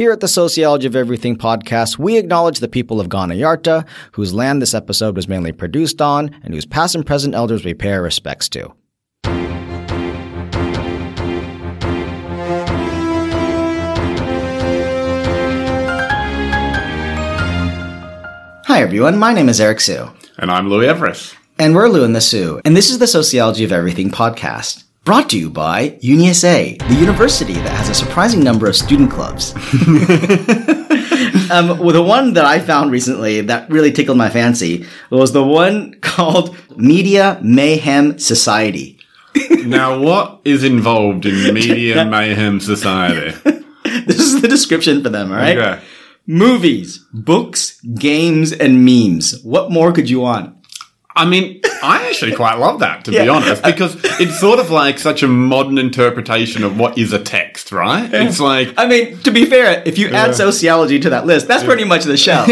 [0.00, 4.32] Here at the Sociology of Everything podcast, we acknowledge the people of Kaurna Yerta, whose
[4.32, 7.92] land this episode was mainly produced on, and whose past and present elders we pay
[7.92, 8.72] our respects to.
[18.64, 20.08] Hi everyone, my name is Eric Hsu.
[20.38, 21.34] And I'm Louis Everuss.
[21.58, 22.62] And we're Lou and the Sue.
[22.64, 24.84] and this is the Sociology of Everything podcast.
[25.02, 29.54] Brought to you by UniSA, the university that has a surprising number of student clubs.
[31.50, 35.42] um, well, the one that I found recently that really tickled my fancy was the
[35.42, 38.98] one called Media Mayhem Society.
[39.64, 43.30] now, what is involved in Media Mayhem Society?
[44.04, 45.56] this is the description for them, all right?
[45.56, 45.82] Okay.
[46.26, 49.40] Movies, books, games, and memes.
[49.44, 50.54] What more could you want?
[51.16, 54.98] I mean, I actually quite love that, to be honest, because it's sort of like
[54.98, 58.08] such a modern interpretation of what is a text, right?
[58.12, 61.64] It's like, I mean, to be fair, if you add sociology to that list, that's
[61.64, 62.46] pretty much the shell.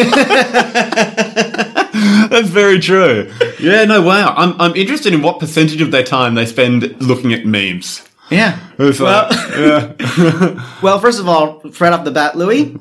[2.28, 3.32] that's very true.
[3.58, 4.34] Yeah, no, wow.
[4.36, 8.06] I'm, I'm interested in what percentage of their time they spend looking at memes.
[8.30, 8.58] yeah.
[8.78, 10.64] It's like, yeah.
[10.82, 12.76] Well, first of all, right off the bat, Louis,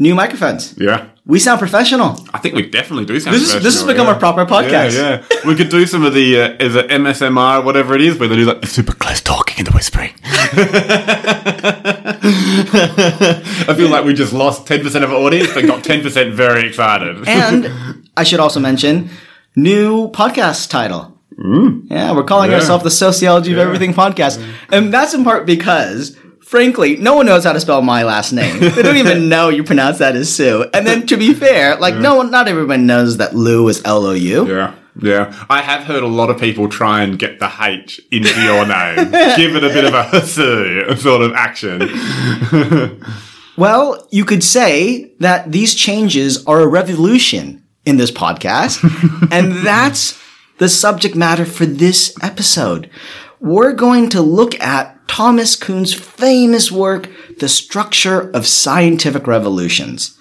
[0.00, 0.74] new microphones.
[0.78, 1.06] yeah.
[1.26, 2.16] We sound professional.
[2.34, 4.16] I think we definitely do sound This is this has become yeah.
[4.16, 4.96] a proper podcast.
[4.96, 5.40] Yeah, yeah.
[5.46, 8.34] We could do some of the uh, is it MSMR, whatever it is, where they
[8.34, 10.12] do like the super close talking and the whispering.
[13.68, 16.34] I feel like we just lost ten percent of our audience, but got ten percent
[16.34, 17.28] very excited.
[17.28, 17.70] And
[18.16, 19.10] I should also mention
[19.54, 21.16] new podcast title.
[21.90, 22.56] Yeah, we're calling Yeah.
[22.58, 26.16] ourselves the Sociology of Everything podcast, and that's in part because.
[26.50, 28.58] Frankly, no one knows how to spell my last name.
[28.58, 30.68] They don't even know you pronounce that as Sue.
[30.74, 34.04] And then, to be fair, like no one, not everyone knows that Lou is L
[34.04, 34.48] O U.
[34.48, 35.46] yeah, yeah.
[35.48, 38.96] I have heard a lot of people try and get the H into your name,
[39.36, 41.78] give it a bit of a hussy sort of action.
[43.56, 48.82] Well, you could say that these changes are a revolution in this podcast,
[49.30, 50.20] and that's
[50.58, 52.90] the subject matter for this episode.
[53.38, 57.10] We're going to look at Thomas Kuhn's famous work,
[57.40, 60.16] The Structure of Scientific Revolutions.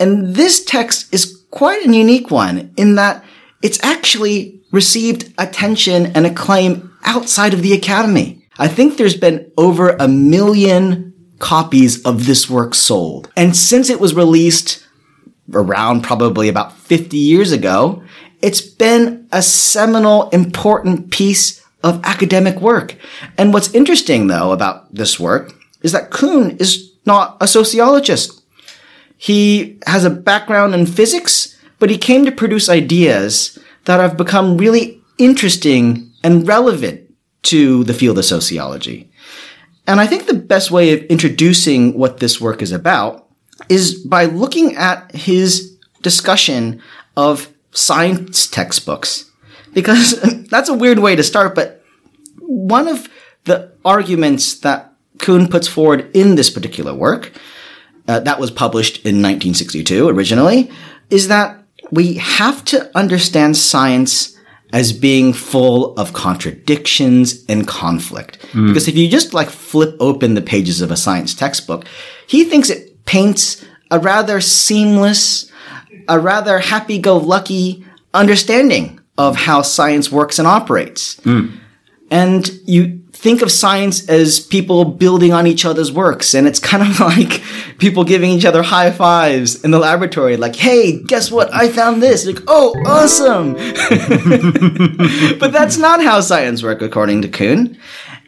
[0.00, 3.22] And this text is quite a unique one in that
[3.62, 8.42] it's actually received attention and acclaim outside of the Academy.
[8.56, 13.30] I think there's been over a million copies of this work sold.
[13.36, 14.86] And since it was released
[15.52, 18.02] around probably about 50 years ago,
[18.40, 22.96] it's been a seminal, important piece of academic work.
[23.38, 28.42] And what's interesting though about this work is that Kuhn is not a sociologist.
[29.16, 34.56] He has a background in physics, but he came to produce ideas that have become
[34.56, 39.10] really interesting and relevant to the field of sociology.
[39.86, 43.28] And I think the best way of introducing what this work is about
[43.68, 46.80] is by looking at his discussion
[47.16, 49.30] of science textbooks.
[49.74, 50.20] Because
[50.50, 51.84] that's a weird way to start, but
[52.40, 53.08] one of
[53.44, 57.32] the arguments that Kuhn puts forward in this particular work,
[58.08, 60.70] uh, that was published in 1962 originally,
[61.10, 64.36] is that we have to understand science
[64.72, 68.38] as being full of contradictions and conflict.
[68.66, 71.84] Because if you just like flip open the pages of a science textbook,
[72.26, 75.50] he thinks it paints a rather seamless,
[76.08, 81.20] a rather happy-go-lucky understanding of how science works and operates.
[81.22, 81.56] Hmm.
[82.10, 86.34] And you think of science as people building on each other's works.
[86.34, 87.42] And it's kind of like
[87.78, 90.36] people giving each other high fives in the laboratory.
[90.36, 91.52] Like, hey, guess what?
[91.54, 92.26] I found this.
[92.26, 93.54] Like, oh, awesome.
[95.38, 97.78] but that's not how science works, according to Kuhn.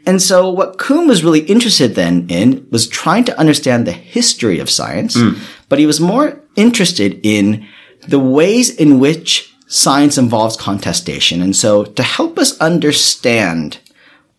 [0.06, 4.60] And so what Kuhn was really interested then in was trying to understand the history
[4.60, 5.32] of science, hmm.
[5.69, 7.66] but he was more interested in
[8.06, 11.43] the ways in which science involves contestation.
[11.43, 13.78] And so to help us understand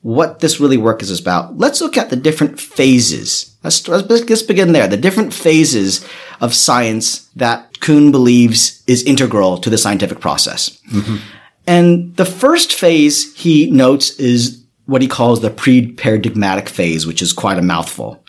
[0.02, 3.56] what this really work is about, let's look at the different phases.
[3.64, 4.88] Let's, let's, let's begin there.
[4.88, 6.08] The different phases
[6.40, 10.82] of science that Kuhn believes is integral to the scientific process.
[10.92, 11.18] Mm-hmm.
[11.66, 17.34] And the first phase he notes is what he calls the pre-paradigmatic phase, which is
[17.34, 18.24] quite a mouthful.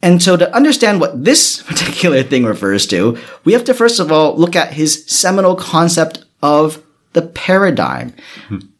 [0.00, 4.12] And so to understand what this particular thing refers to, we have to first of
[4.12, 6.82] all look at his seminal concept of
[7.12, 8.14] the paradigm.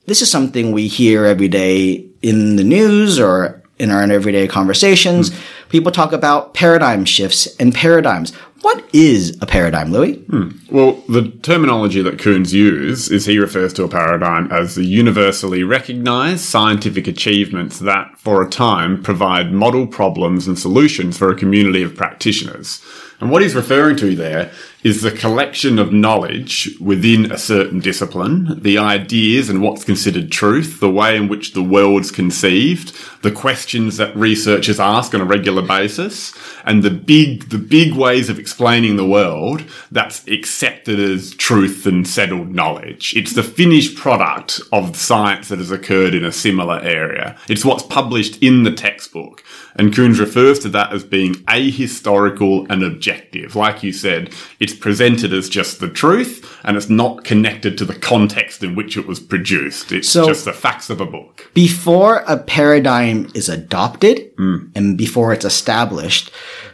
[0.06, 5.30] This is something we hear every day in the news or in our everyday conversations,
[5.68, 8.34] people talk about paradigm shifts and paradigms.
[8.60, 10.14] What is a paradigm, Louis?
[10.14, 10.48] Hmm.
[10.68, 15.62] Well, the terminology that Kuhn's uses is he refers to a paradigm as the universally
[15.62, 21.84] recognized scientific achievements that, for a time, provide model problems and solutions for a community
[21.84, 22.82] of practitioners.
[23.20, 24.50] And what he's referring to there
[24.82, 30.78] is the collection of knowledge within a certain discipline, the ideas and what's considered truth,
[30.80, 35.62] the way in which the world's conceived, the questions that researchers ask on a regular
[35.62, 36.32] basis,
[36.64, 42.06] and the big, the big ways of explaining the world that's accepted as truth and
[42.06, 43.14] settled knowledge.
[43.16, 47.36] It's the finished product of science that has occurred in a similar area.
[47.48, 49.42] It's what's published in the textbook.
[49.74, 53.54] And Kuhn's refers to that as being ahistorical and objective.
[53.54, 54.34] Like you said,
[54.68, 58.96] it's presented as just the truth and it's not connected to the context in which
[58.96, 59.92] it was produced.
[59.92, 61.50] It's So- just the facts of a book.
[61.54, 64.56] before a paradigm is adopted hmm.
[64.74, 66.30] and before it's established,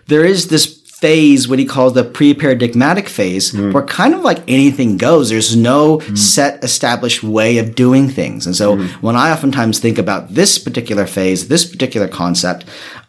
[0.08, 3.73] there is this phase, what he calls the pre-paradigmatic phase, hmm.
[3.73, 5.31] where kind of like anything goes.
[5.31, 6.14] There's no hmm.
[6.17, 8.46] set established way of doing things.
[8.46, 12.64] And so when I oftentimes think about this particular phase, this particular concept,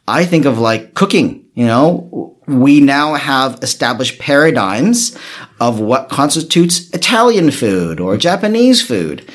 [0.08, 5.18] I think of like cooking, you know, we now have established paradigms
[5.60, 9.30] of what constitutes Italian food or Japanese food.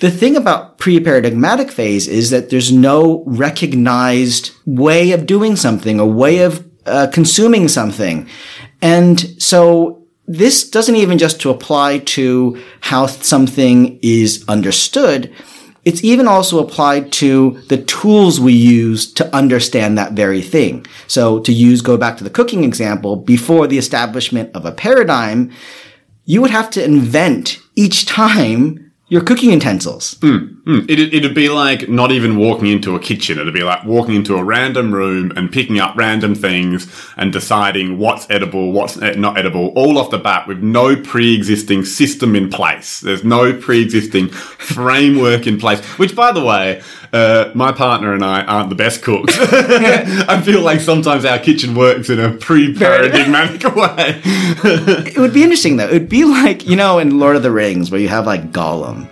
[0.00, 6.06] The thing about pre-paradigmatic phase is that there's no recognized way of doing something, a
[6.06, 8.26] way of uh, consuming something.
[8.80, 15.34] And so this doesn't even just to apply to how something is understood.
[15.84, 20.86] It's even also applied to the tools we use to understand that very thing.
[21.06, 25.50] So to use, go back to the cooking example, before the establishment of a paradigm,
[26.24, 30.16] you would have to invent each time your cooking utensils.
[30.20, 30.59] Hmm.
[30.88, 33.38] It'd, it'd be like not even walking into a kitchen.
[33.38, 37.98] It'd be like walking into a random room and picking up random things and deciding
[37.98, 43.00] what's edible, what's not edible, all off the bat with no pre-existing system in place.
[43.00, 44.28] There's no pre-existing
[44.58, 46.82] framework in place, which by the way,
[47.12, 49.36] uh, my partner and I aren't the best cooks.
[49.38, 54.20] I feel like sometimes our kitchen works in a pre-paradigmatic way.
[54.24, 55.88] It would be interesting though.
[55.88, 58.52] It would be like, you know, in Lord of the Rings where you have like
[58.52, 59.08] Gollum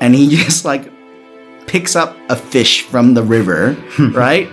[0.00, 0.90] and he just like
[1.66, 3.76] picks up a fish from the river,
[4.12, 4.48] right?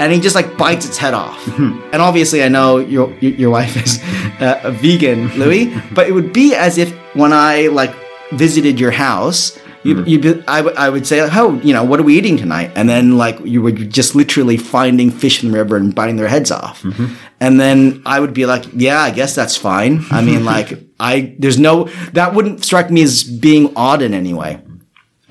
[0.00, 1.46] and he just like bites its head off.
[1.58, 4.00] and obviously I know your your wife is
[4.40, 7.94] uh, a vegan, Louis, but it would be as if when I like
[8.32, 12.02] visited your house, you, you'd I, w- I would say, oh, you know, what are
[12.02, 12.72] we eating tonight?
[12.74, 16.26] And then like you were just literally finding fish in the river and biting their
[16.28, 16.84] heads off.
[17.38, 20.04] And then I would be like, yeah, I guess that's fine.
[20.10, 21.84] I mean, like I, there's no,
[22.14, 24.60] that wouldn't strike me as being odd in any way.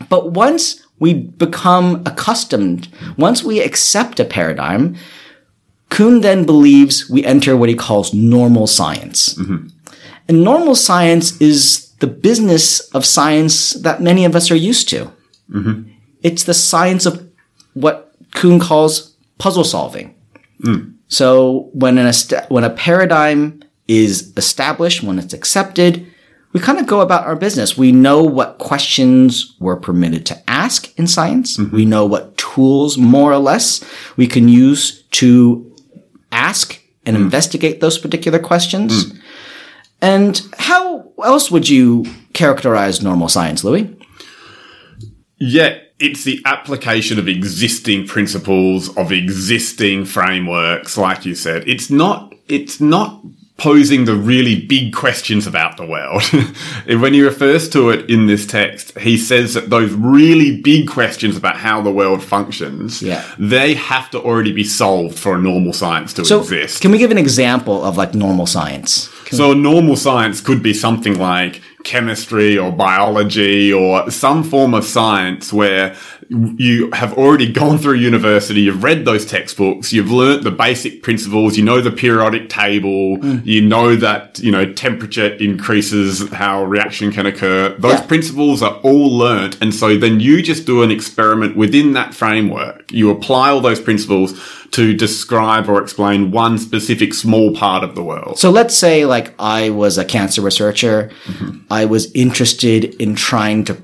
[0.10, 2.88] But once we become accustomed,
[3.18, 4.96] once we accept a paradigm,
[5.90, 9.34] Kuhn then believes we enter what he calls normal science.
[9.36, 9.68] Mm-hmm.
[10.28, 15.12] And normal science is the business of science that many of us are used to.
[15.50, 15.92] Mm-hmm.
[16.24, 17.30] It's the science of
[17.74, 20.16] what Kuhn calls puzzle solving.
[20.62, 20.96] Mm.
[21.08, 26.12] So when an est- when a paradigm is established, when it's accepted,
[26.56, 27.78] we kind of go about our business.
[27.78, 31.58] We know what questions we're permitted to ask in science.
[31.58, 31.76] Mm-hmm.
[31.76, 33.84] We know what tools, more or less,
[34.16, 35.76] we can use to
[36.32, 37.20] ask and mm.
[37.20, 39.04] investigate those particular questions.
[39.04, 39.22] Mm.
[40.02, 43.94] And how else would you characterize normal science, Louis?
[45.38, 51.68] Yeah, it's the application of existing principles, of existing frameworks, like you said.
[51.68, 53.22] It's not, it's not
[53.58, 56.22] posing the really big questions about the world.
[57.02, 61.38] When he refers to it in this text, he says that those really big questions
[61.38, 63.24] about how the world functions, Yeah.
[63.40, 66.82] they have to already be solved for a normal science to So, exist.
[66.82, 69.10] can we give an example of like normal science?
[69.32, 75.52] So normal science could be something like chemistry or biology or some form of science
[75.54, 75.96] where
[76.30, 81.58] you have already gone through university, you've read those textbooks, you've learnt the basic principles,
[81.58, 83.46] you know the periodic table, mm.
[83.46, 87.76] you know that, you know, temperature increases how reaction can occur.
[87.78, 88.02] Those Yeah.
[88.02, 89.58] principles are all learnt.
[89.62, 92.92] And so then you just do an experiment within that framework.
[92.92, 94.34] You apply all those principles
[94.72, 98.38] to describe or explain one specific small part of the world.
[98.38, 101.12] So let's say like I was a cancer researcher.
[101.26, 101.58] Mm-hmm.
[101.70, 103.82] I was interested in trying to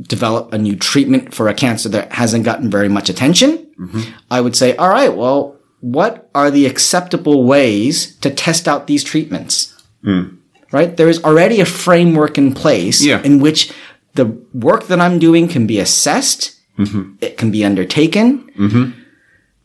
[0.00, 3.66] develop a new treatment for a cancer that hasn't gotten very much attention.
[3.78, 4.00] Mm-hmm.
[4.30, 9.04] I would say, all right, well, what are the acceptable ways to test out these
[9.04, 9.74] treatments?
[10.02, 10.36] Hmm.
[10.72, 10.96] Right?
[10.96, 13.22] There is already a framework in place Yeah.
[13.22, 13.72] in which
[14.14, 16.54] the work that I'm doing can be assessed.
[16.78, 17.14] Mm-hmm.
[17.20, 18.50] It can be undertaken.
[18.56, 19.00] Mm-hmm.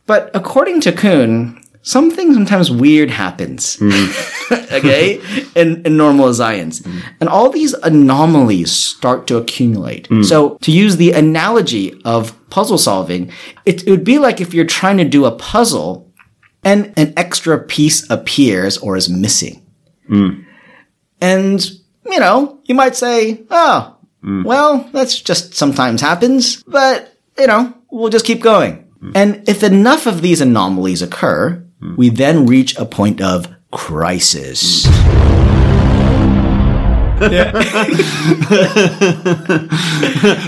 [0.06, 3.76] But according to Kuhn, something sometimes weird happens.
[3.76, 4.72] Mm.
[4.72, 5.20] okay?
[5.54, 6.80] In, in normal science.
[6.80, 7.02] Mm.
[7.20, 10.08] And all these anomalies start to accumulate.
[10.08, 10.24] Mm.
[10.24, 13.30] So to use the analogy of puzzle solving,
[13.64, 16.10] it, it would be like if you're trying to do a puzzle
[16.64, 19.64] and an extra piece appears or is missing.
[21.20, 21.62] And,
[22.06, 28.08] you know, you might say, oh, well, that's just sometimes happens, but, you know, we'll
[28.08, 28.90] just keep going.
[29.14, 31.62] And if enough of these anomalies occur,
[31.96, 34.86] we then reach a point of crisis.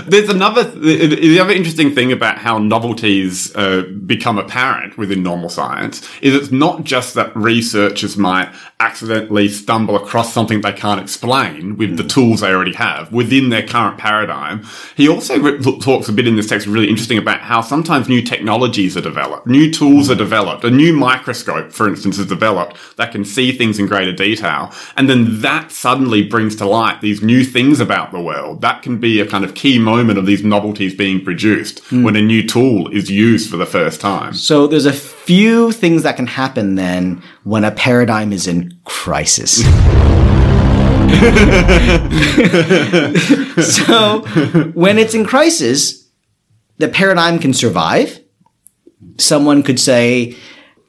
[0.07, 5.47] There's another the the other interesting thing about how novelties uh, become apparent within normal
[5.47, 11.77] science is it's not just that researchers might accidentally stumble across something they can't explain
[11.77, 14.61] with the tools they already have within their current paradigm.
[14.97, 18.21] He also re- talks a bit in this text really interesting about how sometimes new
[18.21, 23.13] technologies are developed, new tools are developed, a new microscope, for instance, is developed that
[23.13, 27.43] can see things in greater detail, and then that suddenly brings to light these new
[27.43, 28.61] things about the world.
[28.61, 32.03] That can be a kind of key moment of these novelties being produced hmm.
[32.03, 34.33] when a new tool is used for the first time.
[34.33, 39.63] So there's a few things that can happen then when a paradigm is in crisis.
[43.77, 44.19] so
[44.73, 46.09] when it's in crisis,
[46.77, 48.19] the paradigm can survive.
[49.17, 50.35] Someone could say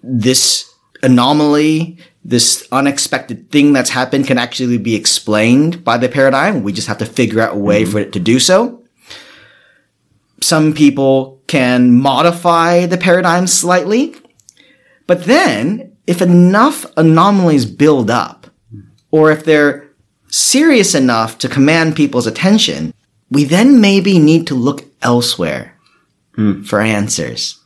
[0.02, 0.68] this
[1.02, 6.62] anomaly, this unexpected thing that's happened can actually be explained by the paradigm.
[6.62, 7.92] We just have to figure out a way mm-hmm.
[7.92, 8.82] for it to do so.
[10.40, 14.14] Some people can modify the paradigm slightly.
[15.06, 18.46] But then, if enough anomalies build up,
[19.10, 19.90] or if they're
[20.28, 22.92] serious enough to command people's attention,
[23.30, 25.74] we then maybe need to look elsewhere
[26.34, 26.62] hmm.
[26.62, 27.58] for answers.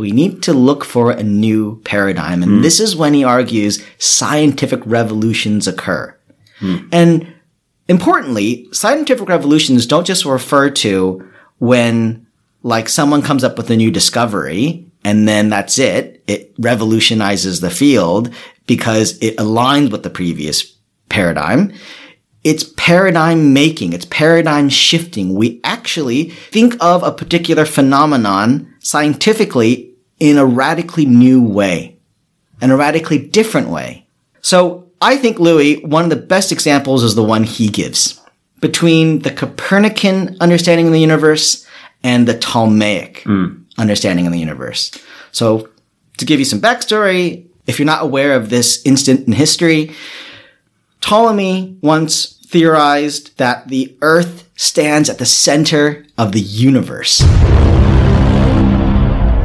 [0.00, 2.42] We need to look for a new paradigm.
[2.42, 2.62] And hmm.
[2.62, 6.16] this is when he argues scientific revolutions occur.
[6.58, 6.88] Hmm.
[6.90, 7.34] And
[7.88, 11.28] importantly, scientific revolutions don't just refer to
[11.58, 12.26] when
[12.62, 16.22] like someone comes up with a new discovery and then that's it.
[16.26, 18.32] It revolutionizes the field
[18.66, 20.76] because it aligns with the previous
[21.08, 21.72] paradigm.
[22.44, 23.92] It's paradigm making.
[23.92, 25.34] It's paradigm shifting.
[25.34, 29.89] We actually think of a particular phenomenon scientifically
[30.20, 31.96] in a radically new way,
[32.60, 34.06] in a radically different way.
[34.42, 38.20] So I think Louis, one of the best examples is the one he gives
[38.60, 41.66] between the Copernican understanding of the universe
[42.02, 43.62] and the Ptolemaic hmm.
[43.78, 44.92] understanding of the universe.
[45.32, 45.70] So
[46.18, 49.94] to give you some backstory, if you're not aware of this instant in history,
[51.00, 57.22] Ptolemy once theorized that the Earth stands at the center of the universe.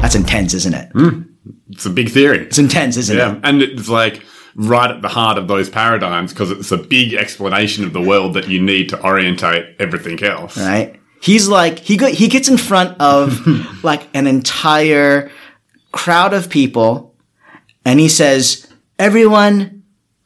[0.06, 0.94] That's intense, isn't it?
[0.94, 1.28] Mm.
[1.72, 2.46] It's a big theory.
[2.46, 3.20] It's intense, isn't it?
[3.20, 3.40] Yeah, it?
[3.44, 7.84] and it's like right at the heart of those paradigms because it's a big explanation
[7.84, 10.60] of the world that you need to orientate everything else.
[10.60, 11.02] Right?
[11.24, 13.48] He's like he go, he gets in front of
[13.84, 15.32] like an entire
[15.92, 17.16] crowd of people,
[17.84, 19.86] and he says, "Everyone,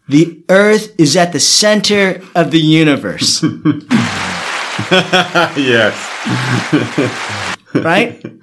[0.09, 3.41] the Earth is at the center of the universe."
[5.55, 5.95] yes,
[7.73, 8.21] right?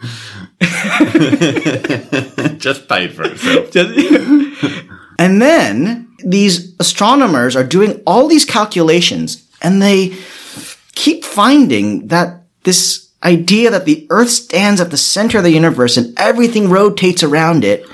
[2.59, 3.75] just paid for itself.
[5.19, 10.17] and then these astronomers are doing all these calculations and they
[10.95, 15.97] keep finding that this idea that the Earth stands at the center of the universe
[15.97, 17.85] and everything rotates around it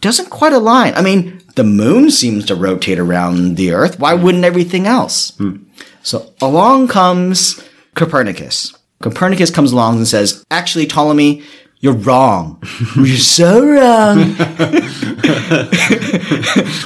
[0.00, 0.94] doesn't quite align.
[0.94, 3.98] I mean, the moon seems to rotate around the Earth.
[3.98, 5.30] Why wouldn't everything else?
[5.36, 5.64] Hmm.
[6.02, 7.62] So along comes
[7.94, 8.74] Copernicus.
[9.00, 11.42] Copernicus comes along and says, actually, Ptolemy,
[11.84, 12.58] you're wrong.
[12.96, 14.34] You're so wrong.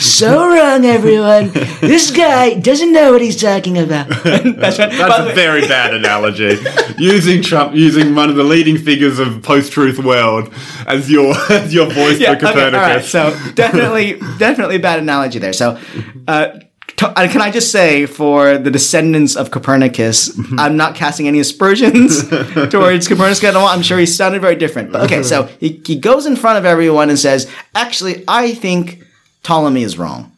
[0.00, 1.50] so wrong, everyone.
[1.80, 4.08] This guy doesn't know what he's talking about.
[4.08, 4.76] That's.
[4.76, 6.58] That's a very bad analogy.
[6.98, 10.52] using Trump, using one of the leading figures of post-truth world
[10.88, 13.04] as your as your voice Yeah, for okay, all right.
[13.04, 15.52] So definitely, definitely bad analogy there.
[15.52, 15.78] So,
[16.26, 16.58] uh,
[16.98, 21.40] to- uh, can I just say for the descendants of Copernicus, I'm not casting any
[21.40, 22.28] aspersions
[22.70, 23.66] towards Copernicus at all.
[23.66, 24.92] I'm sure he sounded very different.
[24.92, 29.02] But okay, so he, he goes in front of everyone and says, actually, I think
[29.42, 30.32] Ptolemy is wrong.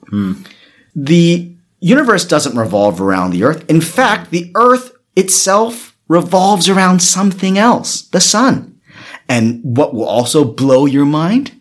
[0.94, 3.68] The universe doesn't revolve around the earth.
[3.70, 8.78] In fact, the earth itself revolves around something else, the sun.
[9.28, 11.52] And what will also blow your mind?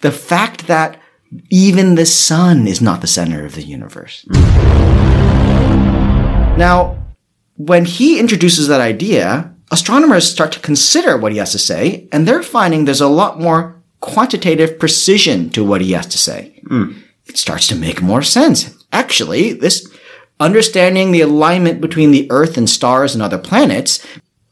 [0.00, 0.96] the fact that
[1.50, 4.26] even the sun is not the center of the universe.
[6.56, 6.98] Now,
[7.56, 12.26] when he introduces that idea, astronomers start to consider what he has to say, and
[12.26, 16.60] they're finding there's a lot more quantitative precision to what he has to say.
[16.68, 16.92] Hmm.
[17.26, 18.74] It starts to make more sense.
[18.92, 19.92] Actually, this
[20.40, 24.04] understanding the alignment between the Earth and stars and other planets,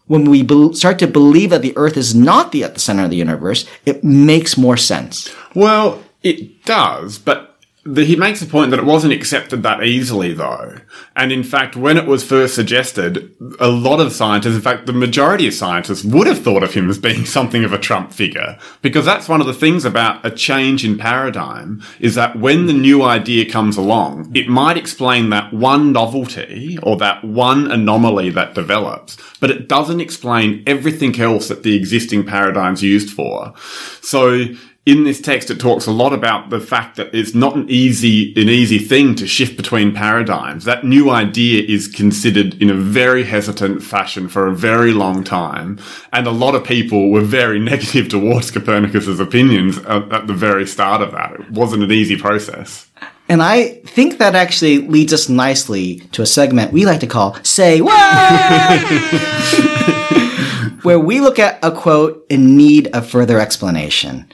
[0.06, 3.04] when we be- start to believe that the Earth is not the at the center
[3.04, 5.30] of the universe, it makes more sense.
[5.54, 7.56] Well, it does, but
[7.86, 10.76] the, he makes the point that it wasn't accepted that easily, though.
[11.14, 14.92] And in fact, when it was first suggested, a lot of scientists, in fact, the
[14.92, 18.58] majority of scientists would have thought of him as being something of a Trump figure.
[18.82, 22.72] Because that's one of the things about a change in paradigm is that when the
[22.72, 28.54] new idea comes along, it might explain that one novelty or that one anomaly that
[28.54, 33.54] develops, but it doesn't explain everything else that the existing paradigm's used for.
[34.02, 34.46] So,
[34.86, 38.32] in this text, it talks a lot about the fact that it's not an easy,
[38.40, 40.64] an easy thing to shift between paradigms.
[40.64, 45.80] That new idea is considered in a very hesitant fashion for a very long time.
[46.12, 50.68] And a lot of people were very negative towards Copernicus's opinions at, at the very
[50.68, 51.32] start of that.
[51.32, 52.88] It wasn't an easy process.
[53.28, 57.34] And I think that actually leads us nicely to a segment we like to call
[57.42, 57.92] Say What?
[60.84, 64.28] Where we look at a quote in need of further explanation.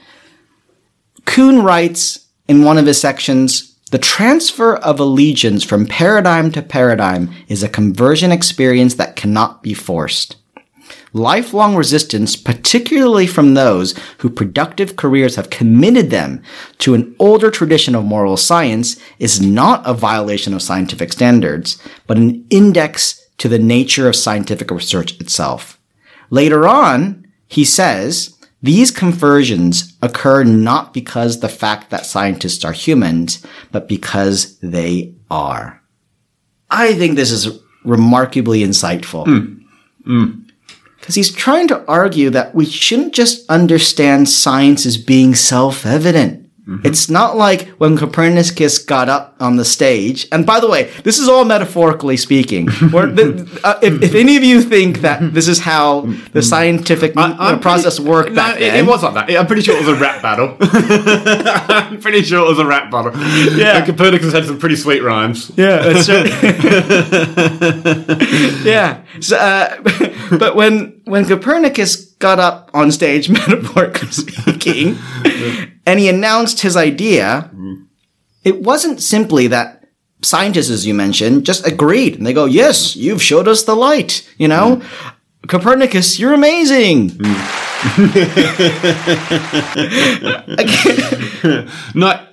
[1.24, 7.30] Kuhn writes in one of his sections, the transfer of allegiance from paradigm to paradigm
[7.48, 10.36] is a conversion experience that cannot be forced.
[11.12, 16.42] Lifelong resistance, particularly from those whose productive careers have committed them
[16.78, 22.16] to an older tradition of normal science, is not a violation of scientific standards, but
[22.16, 25.78] an index to the nature of scientific research itself.
[26.30, 33.44] Later on, he says, these conversions occur not because the fact that scientists are humans,
[33.72, 35.82] but because they are.
[36.70, 39.26] I think this is remarkably insightful.
[39.26, 39.62] Hmm.
[40.04, 40.40] Hmm.
[41.00, 45.34] Because he's trying to argue that we shouldn't just understand science as being
[46.64, 46.86] self-evident.
[46.86, 51.18] It's not like when Copernicus got up on the stage, and by the way, this
[51.18, 52.68] is all metaphorically speaking.
[53.12, 56.02] The, uh, if, if any of you think that this is how
[56.32, 59.30] the scientific I- process pretty- worked no, back it, then, it was like that.
[59.38, 60.56] I'm pretty sure it was a rap battle.
[60.60, 63.12] I'm pretty sure it was a rap battle.
[63.58, 63.78] Yeah.
[63.78, 65.50] And Copernicus had some pretty sweet rhymes.
[65.56, 66.30] Yeah, that's right.
[68.64, 69.02] yeah.
[69.20, 69.76] So, uh,
[70.38, 74.96] but when when Copernicus got up on stage, metaphorically speaking,
[75.86, 77.84] and he announced his idea, mm-hmm.
[78.44, 79.84] it wasn't simply that
[80.22, 84.28] scientists, as you mentioned, just agreed and they go, "Yes, you've showed us the light."
[84.38, 84.76] You know.
[84.76, 85.14] Mm.
[85.48, 87.10] Copernicus, you're amazing.
[87.10, 87.58] Mm.
[91.94, 92.26] No,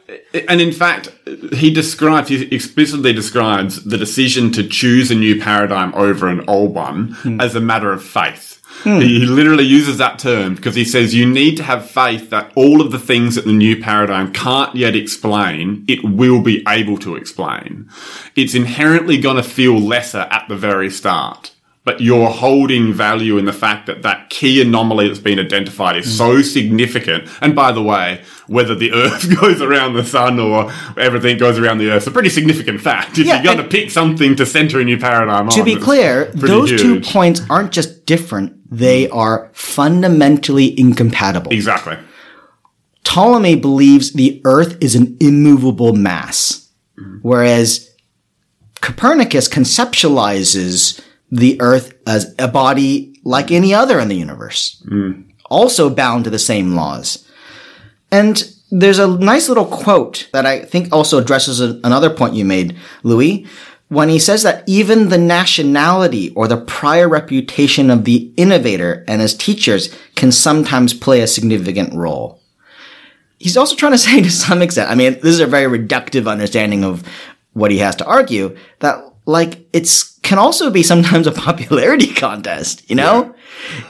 [0.47, 1.09] and in fact,
[1.53, 6.73] he describes, he explicitly describes the decision to choose a new paradigm over an old
[6.73, 7.41] one hmm.
[7.41, 8.58] as a matter of faith.
[8.83, 8.99] Hmm.
[8.99, 12.81] He literally uses that term because he says you need to have faith that all
[12.81, 17.15] of the things that the new paradigm can't yet explain, it will be able to
[17.15, 17.89] explain.
[18.35, 21.55] It's inherently going to feel lesser at the very start.
[21.85, 26.05] But you're holding value in the fact that that key anomaly that's been identified is
[26.05, 26.11] hmm.
[26.11, 27.27] so significant.
[27.41, 31.77] And by the way, whether the Earth goes around the Sun or everything goes around
[31.77, 33.17] the Earth, is a pretty significant fact.
[33.17, 35.49] If Yeah, you're going to pick something to center a new paradigm on.
[35.51, 39.17] To on, be clear, those two points aren't just different, they hmm.
[39.17, 41.51] are fundamentally incompatible.
[41.51, 41.97] Exactly.
[43.03, 47.17] Ptolemy believes the Earth is an immovable mass, hmm.
[47.21, 47.89] whereas
[48.81, 51.01] Copernicus conceptualizes
[51.31, 55.21] the Earth as a body like any other in the universe, hmm.
[55.49, 57.27] also bound to the same laws.
[58.11, 62.45] And there's a nice little quote that I think also addresses a- another point you
[62.45, 63.47] made, Louis,
[63.89, 69.21] when he says that even the nationality or the prior reputation of the innovator and
[69.21, 72.39] his teachers can sometimes play a significant role
[73.39, 76.29] he's also trying to say to some extent, I mean, this is a very reductive
[76.29, 77.03] understanding of
[77.53, 82.87] what he has to argue, that like it's can also be sometimes a popularity contest,
[82.89, 83.33] you know?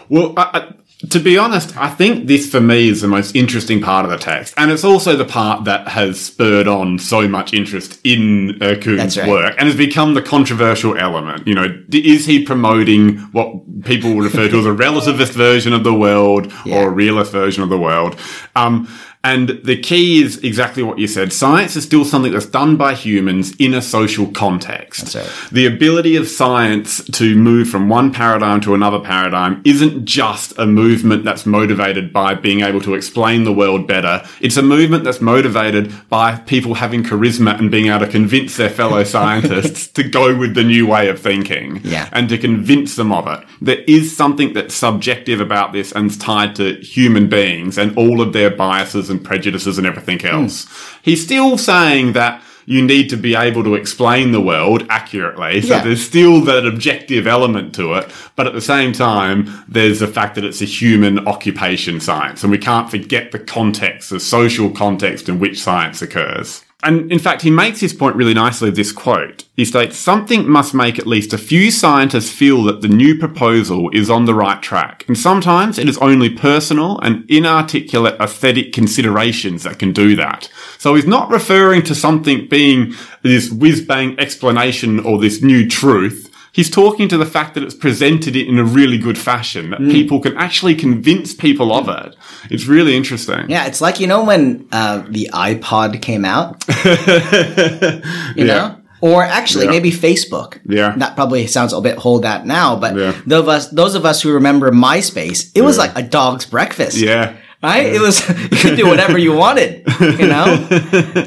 [0.08, 0.74] Well, I, I,
[1.10, 4.18] to be honest, I think this for me is the most interesting part of the
[4.18, 8.76] text, and it's also the part that has spurred on so much interest in uh,
[8.82, 9.30] Kuhn's right.
[9.30, 11.48] work and has become the controversial element.
[11.48, 15.86] You know, is he promoting what people would refer to as a relativist version of
[15.86, 16.80] the world Yeah.
[16.80, 18.18] or a realist version of the world?
[18.56, 18.90] Um,
[19.22, 21.34] And the key is exactly what you said.
[21.34, 25.14] Science is still something that's done by humans in a social context.
[25.14, 25.30] Right.
[25.52, 30.66] The ability of science to move from one paradigm to another paradigm isn't just a
[30.90, 34.26] movement that's motivated by being able to explain the world better.
[34.42, 38.72] It's a movement that's motivated by people having charisma and being able to convince their
[38.72, 41.82] fellow scientists to go with the new way of thinking.
[41.84, 42.10] Yeah.
[42.12, 43.48] And to convince them of it.
[43.62, 48.20] There is something that's subjective about this and it's tied to human beings and all
[48.20, 50.44] of their biases and prejudices and everything hmm.
[50.44, 50.68] else.
[51.04, 55.60] He's still saying that you need to be able to explain the world accurately.
[55.60, 55.84] So Yeah.
[55.84, 58.08] there's still that objective element to it.
[58.36, 62.44] But at the same time, there's the fact that it's a human occupation science.
[62.44, 66.64] And we can't forget the context, the social context in which science occurs.
[66.82, 69.44] And in fact, he makes his point really nicely with this quote.
[69.54, 73.90] He states, something must make at least a few scientists feel that the new proposal
[73.90, 75.04] is on the right track.
[75.08, 80.50] And sometimes it is only personal and inarticulate aesthetic considerations that can do that.
[80.78, 86.29] So he's not referring to something being this whiz bang explanation or this new truth.
[86.60, 90.20] He's talking to the fact that it's presented in a really good fashion, that people
[90.20, 92.16] can actually convince people of it.
[92.54, 93.50] It's really interesting.
[93.50, 96.66] Yeah, it's like you know when uh, the iPod came out,
[98.36, 99.72] you know, or actually Yeah.
[99.72, 100.60] maybe Facebook.
[100.68, 100.94] Yeah.
[100.98, 103.14] that probably sounds a bit hold that now, but Yeah.
[103.26, 106.98] those of us, those of us who remember MySpace, it was like a dog's breakfast.
[106.98, 107.38] Yeah.
[107.62, 107.88] Right?
[107.88, 110.66] It was, you could do whatever you wanted, you know?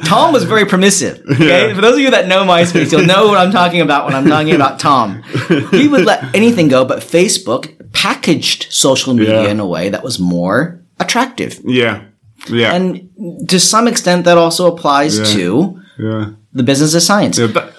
[0.05, 1.23] Tom was very permissive.
[1.31, 1.68] Okay.
[1.68, 1.75] Yeah.
[1.75, 4.27] For those of you that know MySpace, you'll know what I'm talking about when I'm
[4.27, 5.23] talking about Tom.
[5.71, 9.51] He would let anything go, but Facebook packaged social media Yeah.
[9.51, 11.61] in a way that was more attractive.
[11.64, 12.05] Yeah.
[12.49, 12.73] Yeah.
[12.75, 15.25] And to some extent, that also applies Yeah.
[15.37, 16.31] to yeah.
[16.55, 17.38] the business of science.
[17.38, 17.75] Yeah, but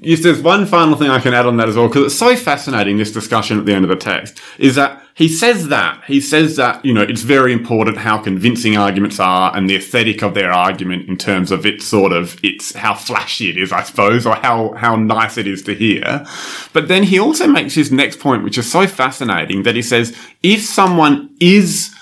[0.00, 2.36] if there's one final thing I can add on that as well, because it's so
[2.36, 6.20] fascinating, this discussion at the end of the text, is that he says that, he
[6.20, 10.34] says that, you know, it's very important how convincing arguments are and the aesthetic of
[10.34, 14.26] their argument in terms of its sort of, it's how flashy it is, I suppose,
[14.26, 16.24] or how, how nice it is to hear.
[16.72, 20.16] But then he also makes his next point, which is so fascinating, that he says,
[20.42, 21.92] if someone is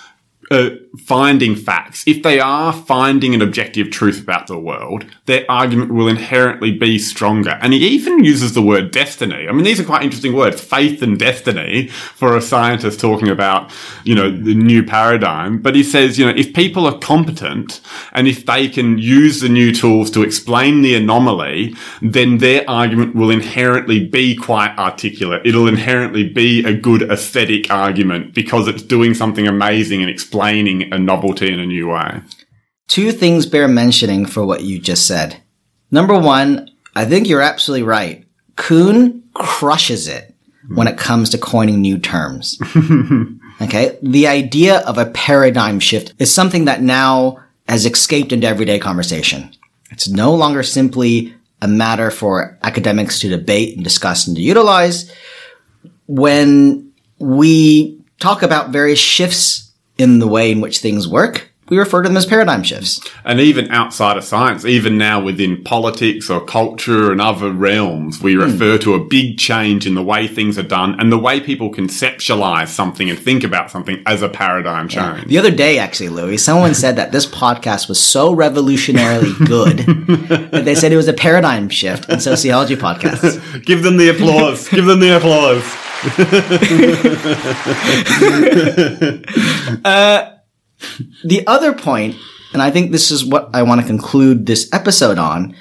[0.51, 5.93] uh, finding facts, if they are finding an objective truth about the world, their argument
[5.93, 7.59] will inherently be stronger.
[7.61, 9.47] And he even uses the word destiny.
[9.49, 13.73] I mean, these are quite interesting words, faith and destiny for a scientist talking about,
[14.05, 15.59] you know, the new paradigm.
[15.61, 17.81] But he says, you know, if people are competent
[18.13, 23.15] and if they can use the new tools to explain the anomaly, then their argument
[23.15, 25.43] will inherently be quite articulate.
[25.45, 30.99] It'll inherently be a good aesthetic argument because it's doing something amazing and explaining a
[30.99, 32.21] novelty in a new way.
[32.89, 35.43] Two things bear mentioning for what you just said.
[35.91, 38.25] Number one, I think you're absolutely right.
[38.57, 40.35] Kuhn crushes it
[40.69, 42.59] when it comes to coining new terms.
[43.61, 43.99] okay.
[44.03, 49.51] The idea of a paradigm shift is something that now has escaped into everyday conversation.
[49.91, 55.13] It's no longer simply a matter for academics to debate and discuss and to utilize.
[56.07, 59.66] When we talk about various shifts
[59.99, 63.01] in the way in which things work, we refer to them as paradigm shifts.
[63.25, 68.35] And even outside of science, even now within politics or culture and other realms, we
[68.35, 68.43] hmm.
[68.43, 71.73] refer to a big change in the way things are done and the way people
[71.73, 75.27] conceptualize something and think about something as a paradigm change.
[75.27, 79.79] The other day, actually, Louis, someone said that this podcast was so revolutionarily good
[80.53, 83.63] that they said it was a paradigm shift in sociology podcasts.
[83.67, 84.69] Give them the applause.
[84.69, 85.86] Give them the applause.
[89.85, 90.37] Uh,
[91.25, 92.17] the other point,
[92.53, 95.57] and I think this is what I want to conclude this episode on,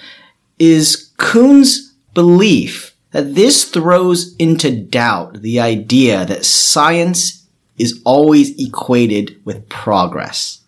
[0.59, 7.45] is Kuhn's belief that this throws into doubt the idea that science
[7.77, 10.61] is always equated with progress.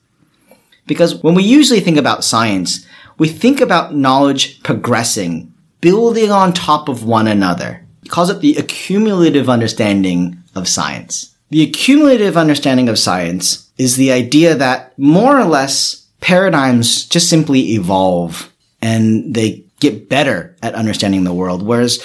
[0.86, 2.86] Because when we usually think about science,
[3.18, 7.86] we think about knowledge progressing, building on top of one another.
[8.08, 11.36] He calls it the accumulative understanding of science.
[11.50, 17.74] The accumulative understanding of science is the idea that more or less paradigms just simply
[17.74, 18.50] evolve
[18.82, 21.62] and they get better at understanding the world.
[21.62, 22.02] Whereas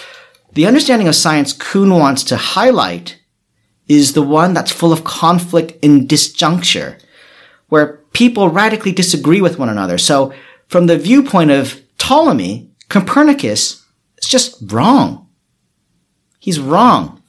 [0.54, 3.20] the understanding of science Kuhn wants to highlight
[3.86, 6.98] is the one that's full of conflict and disjuncture,
[7.68, 9.98] where people radically disagree with one another.
[9.98, 10.34] So
[10.66, 13.86] from the viewpoint of Ptolemy, Copernicus
[14.18, 15.28] is just wrong.
[16.42, 17.22] He's wrong.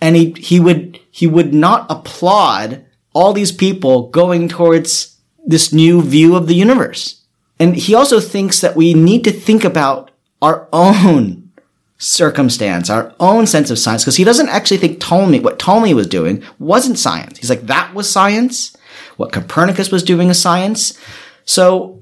[0.00, 6.00] And he, he would, he would not applaud all these people going towards this new
[6.00, 7.22] view of the universe.
[7.58, 11.50] And he also thinks that we need to think about our own
[11.98, 16.06] circumstance, our own sense of science, because he doesn't actually think Ptolemy, what Ptolemy was
[16.06, 17.36] doing wasn't science.
[17.36, 18.74] He's like, that was science.
[19.18, 20.98] what Copernicus was doing is science.
[21.44, 22.00] So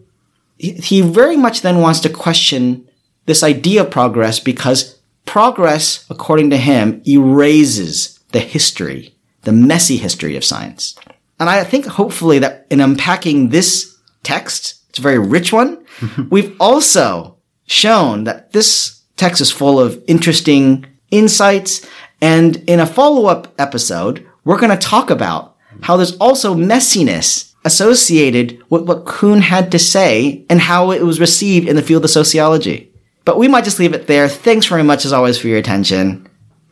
[0.57, 2.89] he very much then wants to question
[3.27, 4.98] this idea of progress because
[5.29, 10.99] progress, according to him, erases the history, the messy history of science.
[11.39, 15.85] And I think hopefully that in unpacking this text, it's a very rich one.
[16.31, 17.37] we've also
[17.67, 21.87] shown that this text is full of interesting insights.
[22.23, 28.63] And in a follow-up episode, we're going to talk about how there's also messiness associated
[28.71, 32.11] with what Kuhn had to say and how it was received in the field of
[32.11, 32.91] sociology.
[33.29, 34.27] But we might just leave it there.
[34.27, 36.27] Thanks very much as always for your attention.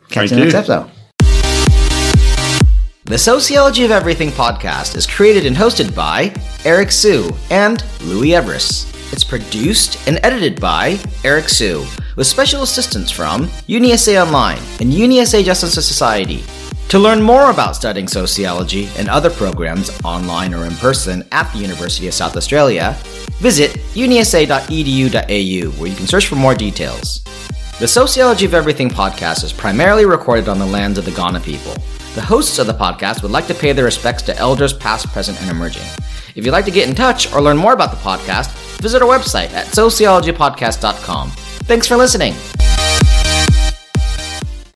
[0.09, 0.89] Catch Thank you in the next episode.
[3.05, 6.33] The Sociology of Everything podcast is created and hosted by
[6.65, 8.91] Eric Hsu and Louis Everuss.
[9.13, 15.43] It's produced and edited by Eric Hsu, with special assistance from UniSA Online and UniSA
[15.43, 16.43] Justice Society.
[16.89, 21.59] To learn more about studying sociology and other programs online or in person at the
[21.59, 22.97] University of South Australia,
[23.39, 27.23] visit unisa.edu.au where you can search for more details.
[27.79, 31.73] The Sociology of Everything podcast is primarily recorded on the lands of the Kaurna people.
[32.15, 35.39] The hosts of the podcast would like to pay their respects to elders past, present,
[35.41, 35.85] and emerging.
[36.35, 39.07] If you'd like to get in touch or learn more about the podcast, visit our
[39.07, 41.29] website at sociologypodcast.com.
[41.29, 42.33] Thanks for listening.